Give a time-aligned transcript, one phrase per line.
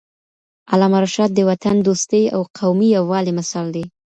[0.71, 3.83] علامه رشاد د وطن دوستۍ او قومي یووالي مثال دی.